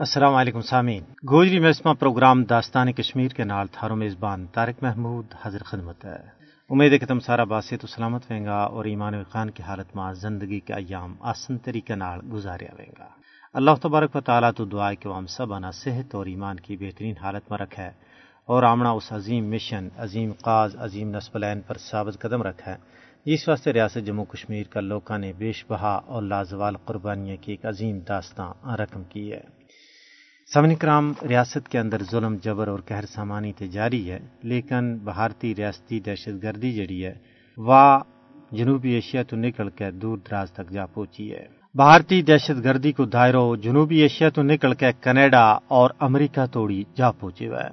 [0.00, 5.62] السلام علیکم سامعین۔ گوجری مسما پروگرام داستان کشمیر کے نال تھارو میزبان طارق محمود حضر
[5.62, 6.18] خدمت ہے۔
[6.70, 9.62] امید ہے کہ تم سارا باسط و سلامت رہیں گا اور ایمان و خان کی
[9.62, 13.06] حالت میں زندگی کے ایام آسن طریقے نال گزاریا رہیں گا۔
[13.54, 16.76] اللہ تبارک و تعالیٰ تو دعا کہ وہ ہم سب انا صحت اور ایمان کی
[16.76, 17.88] بہترین حالت میں رکھے
[18.46, 22.76] اور آمنا اس عظیم مشن، عظیم قاز، عظیم نصب لین پر ثابت قدم رکھا ہے
[23.24, 27.66] اس واسطے ریاست جموں کشمیر کا لوکا نے بیش بہا اور لازوال قربانیاں کی ایک
[27.66, 29.59] عظیم داستان رقم کی ہے۔
[30.52, 35.54] سمن کرام ریاست کے اندر ظلم، جبر اور قہر سامانی تے جاری ہے، لیکن بھارتی
[35.54, 37.12] ریاستی دہشت گردی جڑی ہے
[37.58, 37.82] وہ
[38.52, 43.04] جنوبی ایشیا تو نکل کے دور دراز تک جا پہنچی ہے۔ بھارتی دہشت گردی کو
[43.04, 45.44] دائروں جنوبی ایشیا تو نکل کے کینیڈا
[45.78, 47.68] اور امریکہ توڑی جا پہنچے ہوئے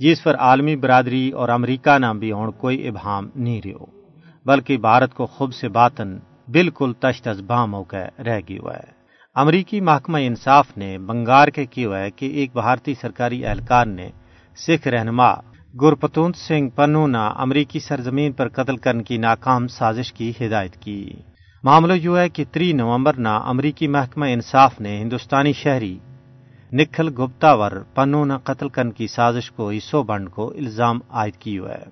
[0.00, 3.86] جس پر عالمی برادری اور امریکہ نام بھی ہون کوئی ابہام نہیں رہو
[4.46, 8.76] بلکہ بھارت کو خوب سے باطن بالکل تشت از بام ہو کے رہ گئی ہوا
[8.76, 8.97] ہے۔
[9.38, 14.10] امریکی محکمہ انصاف نے بنگار کے کیا ہے کہ ایک بھارتی سرکاری اہلکار نے
[14.56, 15.34] سکھ رہنما
[15.80, 21.12] گرپتونت سنگھ پنونا امریکی سرزمین پر قتل کرنے کی ناکام سازش کی ہدایت کی۔
[21.64, 25.98] معاملہ یہ ہے کہ تری نومبر نا امریکی محکمہ انصاف نے ہندوستانی شہری
[26.72, 31.82] نکھل گپتاور پنونا قتل کرنے کی سازش کو حصوں بنڈ کو الزام عائد کی ہے۔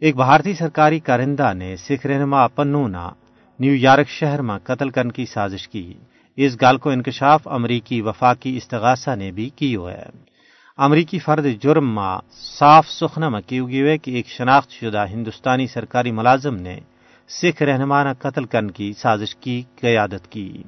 [0.00, 3.10] ایک بھارتی سرکاری کارندہ نے سکھ رہنما پنونا
[3.58, 5.94] نیو یارک شہر میں قتل کرنے کی سازش کی۔
[6.38, 10.04] اس گال کو انکشاف امریکی وفاقی استغاثہ نے بھی کی ہے۔
[10.76, 12.18] امریکی فرد جرم ماں
[12.58, 16.78] صاف سخنا کی ہوئی ہے کہ ایک شناخت شدہ ہندوستانی سرکاری ملازم نے
[17.28, 20.62] سکھ رہنمانہ قتل کرنے کی سازش کی قیادت کی۔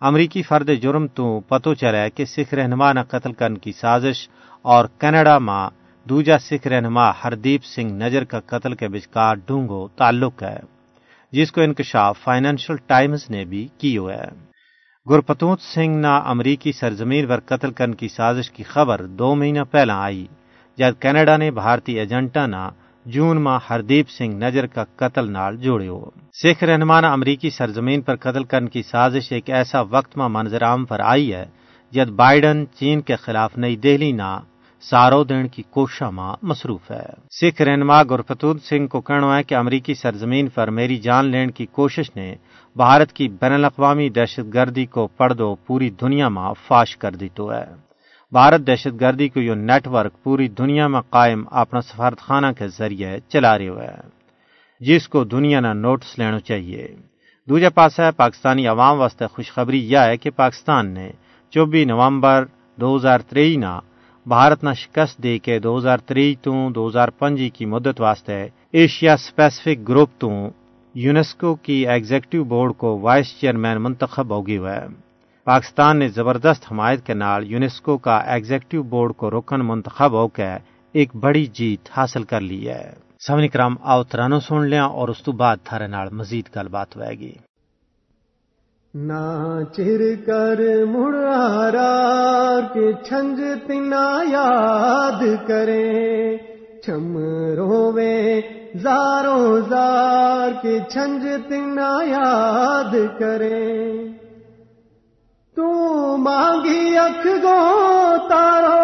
[0.00, 4.28] امریکی فرد جرم تو پتو چلا کہ سکھ رہنما نہ قتل کرنے کی سازش
[4.62, 5.70] اور کینیڈا ماں
[6.08, 10.58] دوجا سکھ رہنما ہردیپ سنگھ نجر کا قتل کے بچکار ڈونگو تعلق ہے،
[11.32, 14.51] جس کو انکشاف فائنینشل ٹائمز نے بھی کی ہوا ہے۔
[15.10, 19.94] گرپتوت سنگھ نا امریکی سرزمین پر قتل کرنے کی سازش کی خبر دو مہینہ پہلا
[20.02, 20.26] آئی،
[20.78, 22.70] جب کینیڈا نے بھارتی ایجنٹا نا
[23.06, 26.10] جون ماہ ہردیپ سنگھ نجر کا قتل نال جوڑے ہو
[26.42, 30.84] سکھ رہنمانہ امریکی سرزمین پر قتل کرنے کی سازش ایک ایسا وقت میں منظر عام
[30.84, 31.44] پر آئی ہے
[31.92, 34.38] جب بائیڈن چین کے خلاف نئی دہلی نہ
[34.90, 39.54] سارو دین کی کوشش ماں مصروف ہے۔ سکھ رہنما گرپتوت سنگھ کو کہنا ہے کہ
[39.54, 42.34] امریکی سرزمین پر میری جان لینے کی کوشش نے
[42.76, 47.28] بھارت کی بین الاقوامی دہشت گردی کو پڑھ دو پوری دنیا میں فاش کر دی
[47.34, 47.64] تو ہے۔
[48.32, 52.68] بھارت دہشت گردی کو یہ نیٹ ورک پوری دنیا میں قائم اپنا سفارت خانہ کے
[52.68, 53.90] ذریعے چلا رہے ہوئے
[54.80, 56.86] جس کو دنیا نہ نوٹس لینا چاہیے۔
[57.48, 61.10] دوجا پاس ہے پاکستانی عوام واسطے خوشخبری یہ ہے کہ پاکستان نے
[61.52, 62.44] چوبی نومبر
[62.78, 63.78] دو ہزار تری نہ
[64.26, 68.48] بھارت نہ شکست دے کے دو ہزار تری تو دو ہزار پنجی کی مدت واسطے
[68.72, 70.30] ایشیا سپیسفک گروپ تو
[70.94, 74.80] یونیسکو کی ایگزیکٹو بورڈ کو وائس چیئرمین منتخب ہوگی ہوئے۔
[75.44, 80.48] پاکستان نے زبردست حمایت کے نال یونیسکو کا ایگزیکٹو بورڈ کو رکن منتخب ہو کے
[80.92, 82.92] ایک بڑی جیت حاصل کر لی ہے۔
[83.26, 86.96] سمنی کرام، آؤ ترانو سن لیا اور اس تو بعد تھارے نال مزید گل بات
[86.96, 87.32] ہوئے گی۔
[89.76, 91.14] چر کر مڑ
[92.74, 96.36] کے چھنج تنا یاد کرے
[96.84, 97.16] چھم
[97.56, 98.40] روے
[98.82, 104.08] زاروں زار کے چھنج تنا یاد کرے۔
[105.56, 105.66] تو
[106.16, 107.58] مانگی اکھ گو
[108.28, 108.80] تارو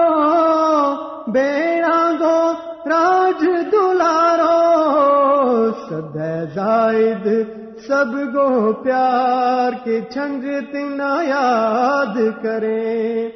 [1.33, 2.39] بیڑا گو
[2.87, 3.43] راج
[3.73, 4.61] دلارو
[5.89, 6.17] سد
[6.55, 7.29] زائد
[7.89, 13.29] سب گو پیار کے چھنج تنا یاد کرے۔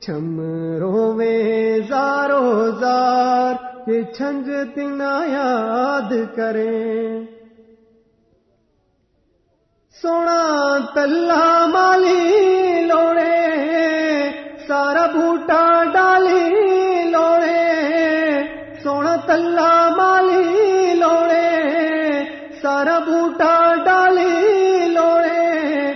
[0.00, 0.40] چھم
[0.80, 7.34] روے زارو زار کہ چھنج تنا یاد کریں۔
[9.94, 10.40] سونا
[10.94, 13.36] تلا مالی لوڑے
[14.66, 15.62] سارا بوٹا
[15.92, 17.62] ڈالی لوڑے
[18.82, 21.46] سونا تلا مالی لوڑے
[22.62, 25.92] سارا بوٹا ڈالی لوڑے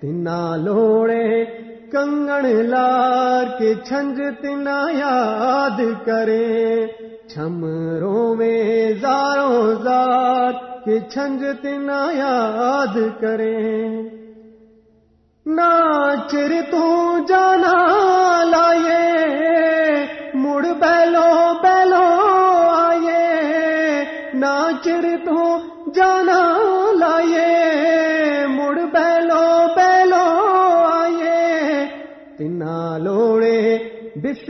[0.00, 1.44] تنا لوڑے
[1.92, 6.46] کنگن لار کے چھنج تنا یاد کرے
[7.34, 10.52] چھمروں میں زاروں زار
[10.84, 14.02] کے چھنج نہ یاد کریں۔
[15.46, 17.49] ناچر تو جا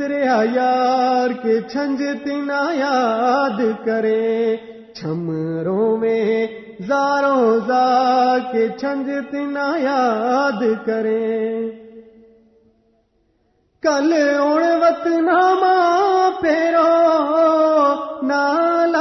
[0.01, 4.57] بسریا یار کے چھنج تین یاد کرے،
[4.95, 6.47] چھمروں میں
[6.87, 11.71] زاروں زار کے چھنج تین یاد کرے۔
[13.83, 15.77] کل اڑوت ناما
[16.41, 16.97] پھیرو
[18.23, 18.95] نال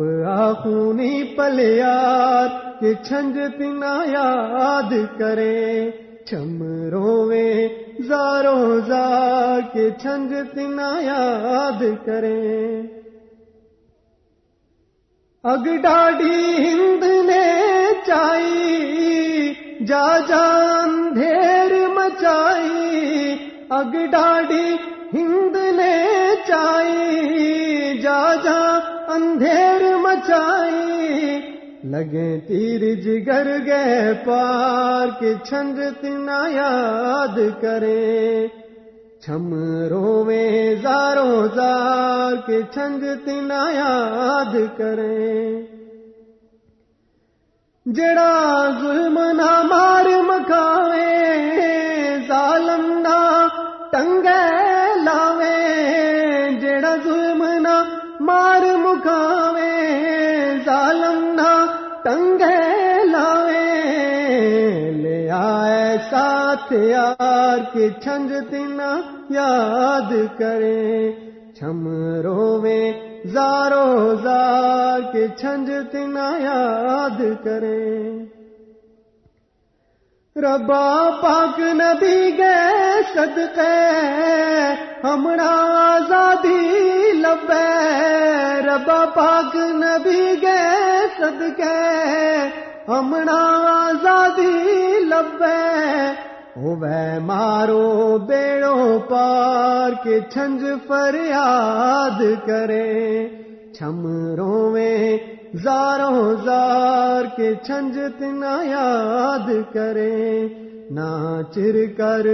[0.00, 2.48] ٹپ آخونی پلیار
[2.80, 5.90] کہ چھنج تنا یاد کرے۔
[6.24, 6.62] چھم
[6.92, 7.68] روے
[8.08, 12.82] زارو زار کے چھنج تنا یاد کریں
[15.44, 17.44] اگ ڈاڈی ہند نے
[18.06, 19.54] چائی،
[19.86, 20.44] جا جا
[20.82, 23.36] اندھیر مچائی۔
[23.70, 24.76] اگ ڈاڈی
[25.14, 26.04] ہند نے
[26.48, 28.78] چائی، جا جا
[29.08, 31.38] اندھیر مچائی۔
[31.84, 38.46] لگے تیر جگر گئے، پار کے چھنج تنا یاد کرے۔
[39.20, 39.54] چھم
[39.90, 45.62] روے زارو زار کے چھنج تنا یاد کرے۔
[47.86, 51.19] جڑا ظلم نہ مار مکھاوے
[66.10, 68.90] ساتھ یار کے چھنج تنا
[69.30, 71.12] یاد کرے
[71.58, 71.88] چھم
[72.24, 72.80] روے
[73.32, 77.88] زارو زار کے چھنج تنا یاد کرے
[80.36, 80.88] ربا
[81.22, 83.74] پاک نبی گئے صدقے
[85.04, 85.52] ہمڑا
[85.84, 87.66] آزادی لبے۔
[88.62, 91.78] ربا پاک نبی گئے صدقے
[92.90, 93.42] ہمڑا
[93.86, 95.80] آزادی لبے
[96.56, 103.28] ہوے مارو بیڑو پار کے چھنج فریاد کرے۔
[103.72, 105.18] چھم روے
[105.64, 110.48] زارو زار کے چھنج تنا یاد کرے۔
[110.90, 112.26] ناچر کر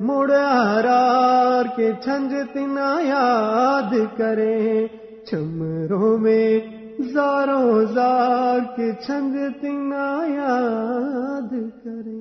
[0.00, 4.86] مڑ آرار کے چھنج تنا یاد کرے۔
[5.24, 6.60] چھم روے
[7.02, 9.36] زارو زار کے چھنج
[10.34, 11.50] یاد
[11.84, 12.20] کرے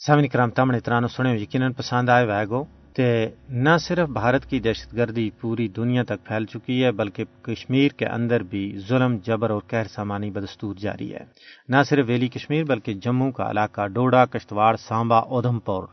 [0.00, 2.64] سامن کرام تمن اترانو سنے یقیناً پسند آئے ویگو
[2.96, 7.88] تے نہ صرف بھارت کی دہشت گردی پوری دنیا تک پھیل چکی ہے، بلکہ کشمیر
[7.88, 11.24] کے اندر بھی ظلم، جبر اور قہر سامانی بدستور جاری ہے۔
[11.68, 15.84] نہ صرف ویلی کشمیر، بلکہ جموں کا علاقہ ڈوڈا کشتواڑ سانبا اودھم پور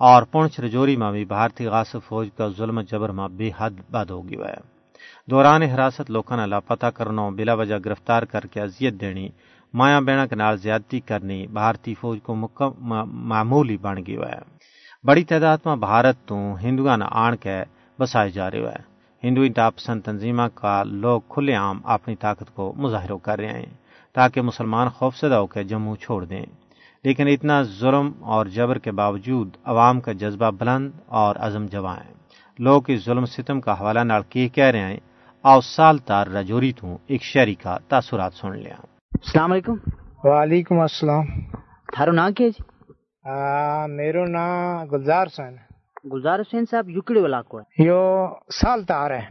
[0.00, 4.10] اور پونچھ رجوری میں بھی بھارتی غاصب فوج کا ظلم، جبر میں بے حد بد
[4.10, 4.73] ہو گیا ہے۔
[5.26, 9.28] دوران حراست لوگوں نے لاپتہ کرنا بلا وجہ گرفتار کر کے اذیت دینی
[9.74, 12.34] مایا بینا کے نال زیادتی کرنی، بھارتی فوج کو
[13.06, 14.54] معمولی بن گیا ہے
[15.04, 17.62] بڑی تعداد میں بھارت تو ہندوؤں نے آن کے
[18.00, 22.72] بسائے جا رہے ہے ہندو انٹا پسند تنظیم کا لوگ کھلے عام اپنی طاقت کو
[22.76, 23.66] مظاہروں کر رہے ہیں،
[24.12, 26.46] تاکہ مسلمان خوفزدہ ہو کے جموں چھوڑ دیں۔
[27.04, 32.23] لیکن اتنا ظلم اور جبر کے باوجود عوام کا جذبہ بلند اور عزم جواں ہے۔
[32.58, 34.96] لوگ اس ظلم ستم کا حوالہ نال کی کہہ رہے ہیں؟
[35.42, 38.74] آؤ سال تار رجوری تو ایک شہری کا تاثرات سن لیا
[39.12, 39.74] السلام علیکم۔
[40.24, 41.24] وعلیکم السلام۔
[41.92, 42.62] تھارو نا کیا جی؟
[43.92, 45.56] میرو نام گلزار حسین
[46.12, 48.26] گلزار حسین صاحب یوکڑے علاقہ ہے۔ یو
[48.60, 49.26] سال تار ہے۔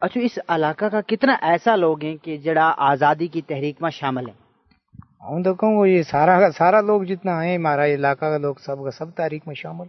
[0.00, 4.28] اچھا اس علاقہ کا کتنا ایسا لوگ ہیں کہ جڑا آزادی کی تحریک میں شامل
[4.28, 4.38] ہیں؟
[5.22, 8.84] ہوں تو کہوں یہ سارا کا سارا لوگ جتنا ہے ہمارا علاقہ کا لوگ سب
[8.84, 9.86] کا سب تاریخ میں شامل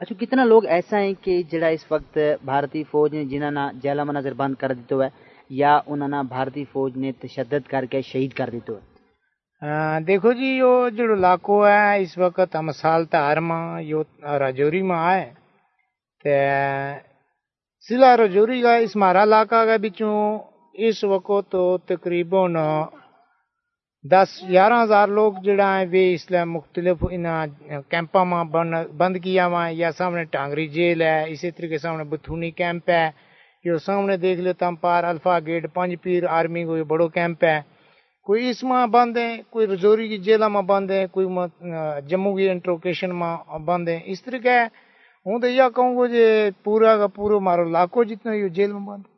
[0.00, 4.04] اچھا کتنا لوگ ایسا ہیں کہ جڑا اس وقت بھارتی فوج نے جنہوں نے جیلا
[4.04, 5.08] میں نظر بند کر دیتے ہوئے
[5.50, 10.46] یا انہوں نے بھارتی فوج نے تشدد کر کے شہید کر دیتے ہوئے دیکھو جی
[10.46, 13.36] یہ جو علاقہ ہے، اس وقت ہم سال تار
[13.80, 14.02] یو
[14.38, 15.24] راجوری میں آئے
[16.24, 16.36] تے
[17.88, 20.16] ضلع راجوری کا، اس مارا علاقہ کا بچوں
[20.86, 22.54] اس وقت تو تقریباً
[24.12, 27.26] دس گیارہ ہزار لوگ جڑا ہے وہ اس لیے مختلف ان
[27.90, 28.42] کیمپا میں
[29.00, 33.08] بند کیا ہوا ہے یا سامنے ٹانگری جیل ہے، اسی طریقے سامنے بتھونی کیمپ ہے۔
[33.64, 37.58] یہ سامنے دیکھ لو تم پار الفا گیٹ، پنج پیر آرمی کو بڑو کیمپ ہے۔
[38.26, 41.26] کوئی اس میں بند ہے کوئی رجوری کی جیل میں بند ہے کوئی
[42.08, 43.34] جموں کی انٹروکیشن میں
[43.66, 44.58] بند ہے اس طریقے
[45.26, 46.24] ہوں تو یہ کہوں گا جی
[46.64, 49.15] پورا کا پورا مارو لاکھوں جتنا یہ جیل میں بند۔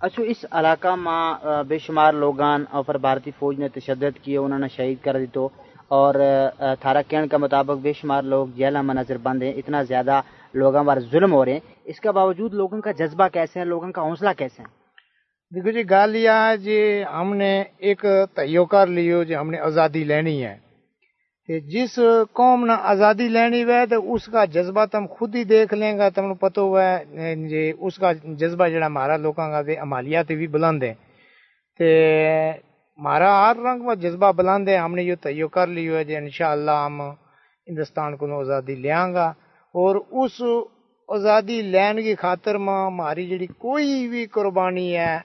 [0.00, 4.58] اچھا اس علاقہ میں بے شمار لوگان اور پھر بھارتی فوج نے تشدد کیے انہوں
[4.58, 5.48] نے شہید کر دیتو
[5.98, 6.14] اور
[6.80, 10.20] تھارا کہنے کا مطابق بے شمار لوگ جیلا میں نظر بند ہیں، اتنا زیادہ
[10.54, 13.90] لوگوں پر ظلم ہو رہے ہیں۔ اس کے باوجود لوگوں کا جذبہ کیسے ہے؟ لوگوں
[13.92, 14.66] کا حوصلہ کیسے ہے؟
[15.52, 16.80] دیکھو جی گل یہ جی
[17.12, 20.56] ہم نے ایک تیو کر لیو جی ہم نے آزادی لینی ہے۔
[21.48, 21.98] کہ جس
[22.32, 26.08] قوم نے آزادی لینی ہے تو اس کا جذبہ تم خود ہی دیکھ لیں گا
[26.08, 30.82] تم پتہ ہوا ہے جی اس کا جذبہ جڑا ہمارا لوگوں کا عمالیات بھی بلند
[30.82, 30.92] ہے
[31.80, 31.88] تے
[32.98, 36.16] ہمارا ہر رنگ میں جذبہ بلند ہے ہم نے یہ تیو کر لی ہے جی
[36.16, 39.26] انشاءاللہ ہم ہندوستان کو آزادی لیا گا۔
[39.74, 40.40] اور اس
[41.08, 45.16] آزادی لین کی خاطر میں ہماری جڑی کوئی بھی قربانی ہے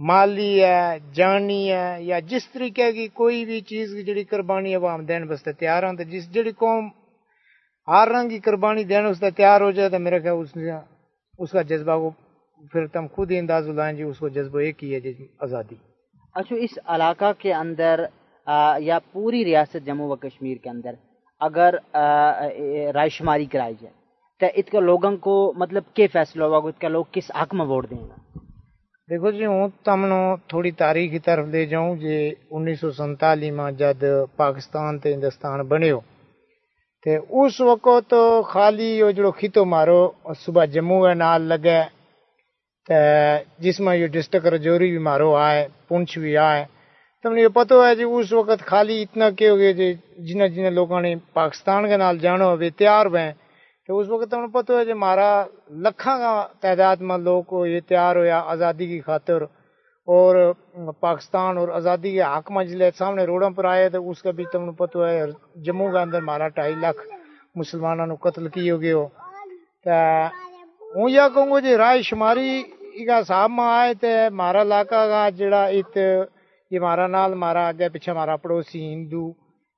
[0.00, 4.76] مالی ہے جانی ہے یا جس طریقے کی کوئی بھی چیز کی جڑی قربانی ہے
[4.76, 6.88] وہ ہم دین بستے تیار ہیں تو جس جڑی قوم
[7.88, 10.56] ہر رنگ کی قربانی دین اس تیار ہو جائے تو میرے خیال اس
[11.38, 12.10] اس کا جذبہ کو
[12.72, 15.74] پھر تم خود ہی انداز لائیں جی اس کو جذبہ ایک ہی ہے جی آزادی۔
[16.34, 18.04] اچھا اس علاقہ کے اندر
[18.78, 20.94] یا پوری ریاست جموں و کشمیر کے اندر
[21.40, 21.74] اگر
[22.94, 23.94] رائے شماری کرائی جائے
[24.40, 27.90] تو اس لوگوں کو مطلب کیا فیصلہ ہوگا اس کا لوگ کس حق میں ووٹ
[27.90, 28.29] دیں گا
[29.10, 32.16] دیکھو جی ہوں تمنو تھوڑی تاریخ کی طرف لے جاؤں جی
[32.50, 34.04] انیس سو سنتالی میں جد
[34.36, 36.00] پاکستان تے ہندوستان بنے ہو
[37.06, 38.14] تے اس وقت
[38.48, 40.00] خالی وہ جڑو خطو مارو
[40.42, 41.80] صبح جموں ہے نال لگے
[42.88, 43.00] تے
[43.58, 46.64] جس میں یہ ڈسٹرک رجوری بھی مارو آئے پونچھ بھی آئے
[47.24, 49.92] تم نے یہ پتہ ہے جی اس وقت خالی اتنا کہ ہو گئے جی
[50.26, 53.30] جنہ جنہ لوگوں نے پاکستان کے نال جانو ہوئے تیار ہوئے
[53.90, 55.30] تو اس وقت تمہیں پتہ ہے جی ہمارا
[55.84, 59.42] لکھاں کا تعداد میں لوگ کو یہ تیار ہویا آزادی کی خاطر
[60.08, 60.36] اور
[61.00, 64.44] پاکستان اور آزادی کے حق میں جلے سامنے روڈوں پر آئے تو اس کا بھی
[64.52, 65.26] تمہیں پتہ ہے
[65.66, 67.00] جموں کے اندر ہمارا ڈھائی لاکھ
[67.56, 69.06] مسلمانوں نے قتل کی ہو گئے ہو۔
[69.84, 69.98] تو
[70.94, 72.62] ہوں یہ کہوں گا جی رائے شماری
[73.06, 77.88] کا صاحب میں آئے تو ہمارا علاقہ کا جڑا ات یہ ہمارا نال ہمارا آگے
[77.88, 79.30] پیچھے ہمارا پڑوسی ہندو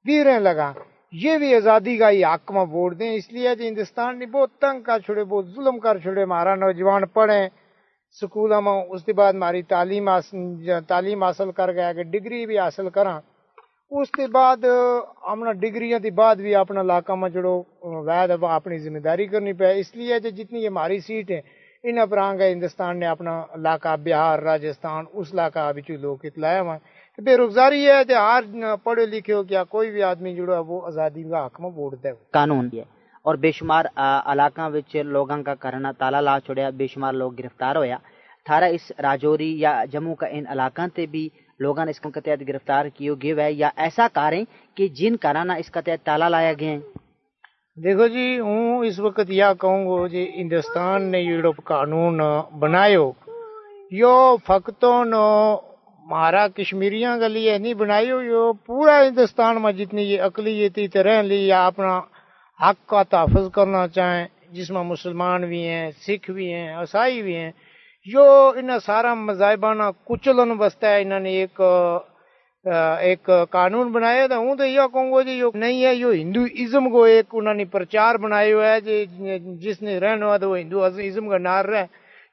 [0.05, 0.73] بھی رہنے لگا۔
[1.13, 4.51] یہ بھی آزادی کا یہ حق میں ووٹ دیں۔ اس لیے جی ہندوستان نے بہت
[4.61, 7.49] تنگ کر چھوڑے، بہت ظلم کر چھوڑے۔ ہمارا نوجوان پڑھیں
[8.21, 10.09] سکولوں میں اس کے بعد ہماری تعلیم
[10.89, 13.19] تعلیم حاصل کر گیا کہ ڈگری بھی حاصل کرا
[13.93, 14.65] اس کے بعد
[15.29, 17.57] ہم ڈگریاں کے بعد بھی اپنا علاقہ میں جڑو،
[18.07, 21.41] وید اپنی ذمہ داری کرنی پہ اس لیے جو جتنی ہماری سیٹ ہے
[21.85, 26.77] ان پرانگ ہندوستان نے اپنا علاقہ بہار، راجستھان، اس علاقہ بھی لوگ اتلایا ہوا
[27.19, 28.43] بے روزگاری ہے کہ ہر
[28.85, 32.11] پڑھے لکھے ہو کیا کوئی بھی آدمی جڑا وہ آزادی کا حق میں ووٹ دے۔
[32.33, 32.85] قانون۔ ہے
[33.25, 33.85] اور بے شمار
[34.33, 37.97] علاقہ وچ لوگاں کا کرنا تالا لا چھڑیا بے شمار لوگ گرفتار ہویا۔
[38.47, 41.29] تھارا اس راجوری یا جموں کا ان علاقہ تے بھی
[41.61, 44.45] لوگوں نے اس کے تحت گرفتار کیے گئے ہوئے یا ایسا کاریں
[44.77, 46.79] کہ جن کرانا اس کا تحت تالا لایا گئے ہیں؟
[47.79, 52.21] دیکھو جی ہوں اس وقت یہ کہوں گا جی ہندوستان نے یورپ قانون
[52.59, 53.11] بنایو
[53.93, 54.17] یو
[54.47, 55.05] فقتوں
[56.11, 58.31] مہارا کشمیریاں کے لیے نہیں بنائی ہوئی
[58.67, 61.99] پورا ہندوستان میں جتنی یہ اقلیتی طرح لی یا اپنا
[62.61, 67.37] حق کا تحفظ کرنا چاہیں، جس میں مسلمان بھی ہیں، سکھ بھی ہیں، عیسائی بھی
[67.37, 67.51] ہیں
[68.07, 68.25] جو
[68.57, 71.61] ان سارا مذاہبانہ کچلن بستا ہے انہوں نے ایک
[73.01, 76.43] ایک قانون بنایا تھا۔ ہوں تو یہ کہوں گا جی یہ نہیں ہے، یہ ہندو
[76.63, 79.05] ازم کو ایک انہوں نے پرچار بنایا ہوا ہے جی
[79.65, 81.87] جس نے رہنا ہوا تو وہ ہندو ازم کا نار رہے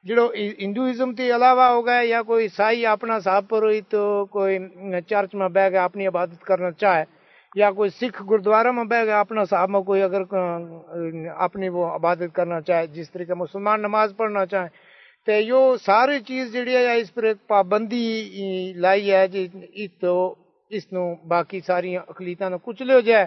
[0.05, 0.27] جڑو
[0.59, 4.57] ہندوازم کے علاوہ ہو گئے یا کوئی عیسائی اپنا صاحب پر ہوئی تو کوئی
[5.07, 7.03] چرچ میں بہ گیا اپنی عبادت کرنا چاہے
[7.55, 10.21] یا کوئی سکھ گردوارا میں بہ گیا اپنا صاحب میں کوئی اگر
[11.45, 14.67] اپنی وہ عبادت کرنا چاہے، جس طریقے مسلمان نماز پڑھنا چاہے۔
[15.27, 18.07] تو یہ ساری چیز جڑی ہے، اس پر ایک پابندی
[18.83, 20.13] لائی ہے جی تو
[20.71, 23.25] اس نو باقی ساری اقلیتوں کچھ لے جائے۔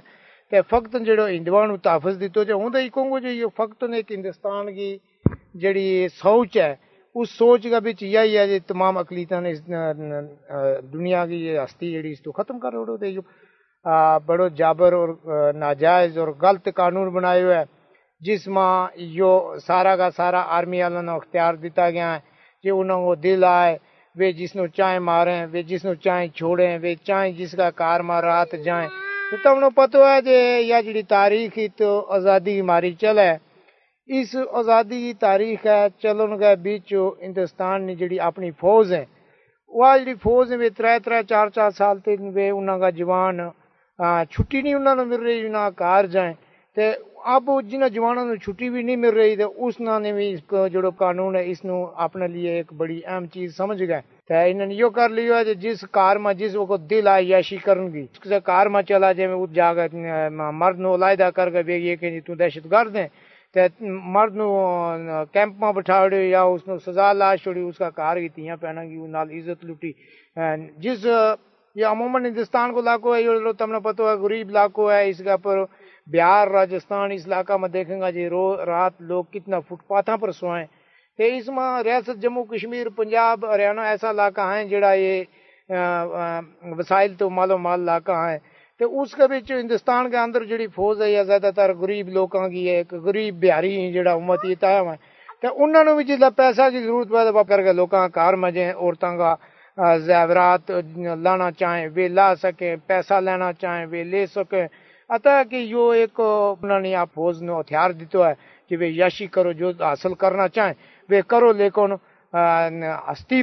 [0.52, 3.84] تو فقط جڑو ہندوؤں تحفظ دیتو جائے ہوں تو یہ کہوں گا جی، یہ فقط
[3.92, 4.96] ایک ہندوستان کی
[5.54, 6.74] جڑی سوچ ہے،
[7.14, 9.52] اس سوچ کا بھی یہی ہے جی، تمام اقلیتوں نے
[10.92, 13.20] دنیا کی یہ ہستی جڑی اس تو ختم کر رہے جو
[14.26, 15.08] بڑو جابر اور
[15.54, 17.62] ناجائز اور غلط قانون بنائے ہوئے
[18.22, 22.18] جس میں یہ سارا کا سارا آرمی والوں نے اختیار دیتا گیا ہے
[22.64, 23.76] کہ انہوں کو دل آئے
[24.16, 28.00] وہ جس نو چائیں ماریں وہ جس نو چائیں چھوڑیں وہ چائیں جس کا کار
[28.08, 28.88] مار رات جائیں۔
[29.30, 30.38] تو تم نے پتہ ہے جی
[30.70, 33.30] یہ جڑی تاریخ تو آزادی ہماری چلے۔
[34.08, 36.92] اس آزادی کی تاریخ ہے، چلن گئے بیچ
[37.22, 39.04] ہندوستان نے جڑی اپنی فوج ہے۔
[39.72, 43.38] وہ جڑی فوج ہے تر تر چار چار سال تک انہوں کا جوان
[44.32, 46.32] چھٹی نہیں انہوں نے مل رہی نہ کار جائیں۔
[46.76, 46.90] تے
[47.34, 50.28] اب جنہ جوانوں نے چھٹی بھی نہیں مل رہی تو اس نے بھی
[50.72, 54.66] جڑو قانون ہے، اس نو اپنے لیے ایک بڑی اہم چیز سمجھ گئے۔ تے انہوں
[54.66, 58.04] نے یہ کر لیا ہے، جس کار میں جس وقت دل آئی یاشی کرن گی
[58.14, 59.72] اس کار میں چلا جائے جا
[60.60, 63.08] مرد نو علیحدہ کر گئے یہ کہ جی تو دہشت گرد ہیں۔
[63.56, 64.46] مرد نو
[65.32, 68.84] کیمپ میں بٹھا یا اس نو سزا لا چھوڑی، اس کا کار کی تیاں پہنا
[68.84, 69.92] گی نال عزت لٹی
[70.82, 71.06] جس
[71.76, 75.20] یہ عموماً ہندوستان کو علاقہ ہے، یہ تم نے پتہ ہے، غریب علاقہ ہے، اس
[75.24, 75.58] کا پر
[76.06, 80.32] بہار راجستھان اس علاقہ میں دیکھیں گا جی رو، رات لوگ کتنا فٹ پاتھا پر
[80.32, 80.66] سوائیں
[81.18, 85.24] تو اس میں ریاست جموں، کشمیر، پنجاب، ہریانہ ایسا علاقہ ہیں جڑا یہ
[86.78, 88.38] وسائل تو مال و مال علاقہ ہیں۔
[88.82, 92.48] تو اس کے بچ ہندوستان کے اندر جڑی فوج ہے، یا زیادہ تر غریب لوگوں
[92.50, 94.94] کی ہے، ایک غریب بہاری جڑا امت یہ تایا ہوا
[95.42, 98.66] تو انہوں نے بھی جس پیسہ کی ضرورت پیدا کر کے لوگوں کا کار مجے
[98.70, 99.34] عورتوں کا
[100.06, 100.70] زیورات
[101.24, 104.66] لانا چاہیں وہ لا سکیں، پیسہ لینا چاہیں وہ لے سکیں۔
[105.10, 108.34] اتا کہ یہ ایک انہوں نے آپ فوج نے ہتھیار دیتا ہے
[108.70, 110.74] کہ وہ یاشی کرو، جو حاصل کرنا چاہیں
[111.08, 111.94] وہ کرو لیکن
[112.32, 113.42] ہستی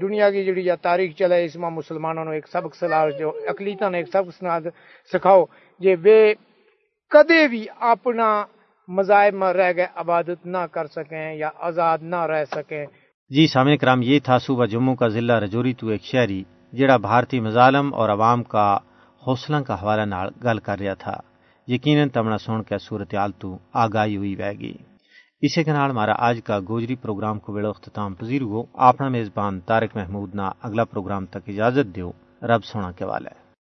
[0.00, 3.90] دنیا کی جڑی یا تاریخ چلے، اس میں مسلمانوں نے ایک سبق سلا جو اقلیتوں
[3.90, 4.42] نے ایک سبق
[5.12, 5.44] سکھاؤ
[5.80, 6.18] جی وہ
[7.12, 8.28] کدے بھی اپنا
[8.88, 12.84] مذاہب میں رہ گئے، عبادت نہ کر سکیں یا آزاد نہ رہ سکیں۔
[13.30, 16.42] جی سامع کرام، یہ تھا صوبہ جموں کا ضلع رجوری تو ایک شہری،
[16.72, 18.68] جڑا بھارتی مظالم اور عوام کا
[19.22, 21.16] حوصلہ کا حوالہ نال گل کر رہا تھا۔
[21.68, 24.52] یقیناً تمنا سن کے صورتحال تو آگاہی ہوئی بہ
[25.40, 29.60] اسی کے نال ہمارا آج کا گوجری پروگرام کو ویڑو اختتام پذیر ہو۔ اپنا میزبان
[29.60, 32.10] طارق محمود نا اگلا پروگرام تک اجازت دیو۔
[32.42, 33.45] رب سونا کے والے